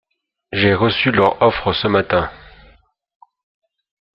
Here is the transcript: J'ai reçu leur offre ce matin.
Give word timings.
J'ai 0.51 0.73
reçu 0.73 1.11
leur 1.11 1.39
offre 1.43 1.73
ce 1.73 1.85
matin. 1.87 2.31